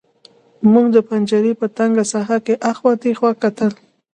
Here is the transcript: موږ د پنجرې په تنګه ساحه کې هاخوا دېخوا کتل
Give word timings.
موږ 0.71 0.85
د 0.95 0.97
پنجرې 1.07 1.53
په 1.61 1.67
تنګه 1.77 2.03
ساحه 2.11 2.37
کې 2.45 2.53
هاخوا 2.65 2.91
دېخوا 3.03 3.31
کتل 3.43 3.71